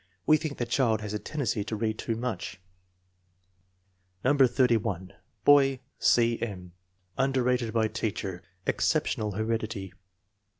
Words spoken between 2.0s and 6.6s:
much." No. 81. Boy: C.